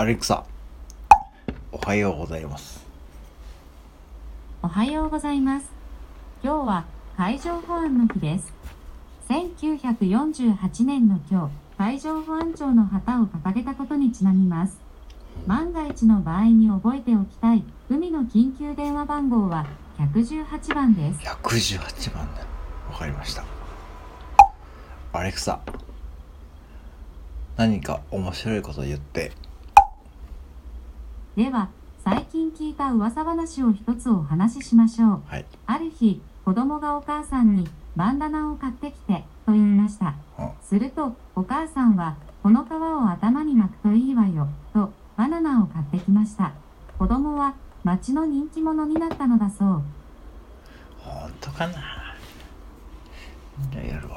[0.00, 0.46] アレクサ、
[1.70, 2.86] おはようございます。
[4.62, 5.66] おはようございます。
[6.42, 6.84] 今日は
[7.18, 8.50] 海上保安の日です。
[9.28, 14.80] 1948年の今日、海上保安庁の旗を掲げたことにちなみます。
[15.46, 19.66] 万が一の場合に覚えておきたい海の緊急電話番号は
[19.98, 21.20] 118番です。
[21.20, 22.46] 118番だ。
[22.90, 23.44] わかりました。
[25.12, 25.60] アレクサ、
[27.58, 29.32] 何か面白いこと言って。
[31.36, 31.68] では、
[32.02, 35.22] 最近聞いた噂話を一つお話ししましょう。
[35.26, 35.44] はい。
[35.64, 40.16] ある日、子供がお母さんにバンダナを買ってきてと言いました。
[40.38, 46.52] うんすると、お母さんは、この皮を頭に巻くといいわよ、とバナナを買ってきました。
[46.98, 47.54] 子供は
[47.84, 49.82] 町の人気者になったのだそう。
[50.98, 52.16] 本当かな
[53.80, 54.09] やるわ。